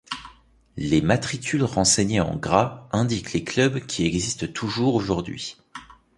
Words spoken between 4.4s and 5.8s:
toujours aujourd'hui.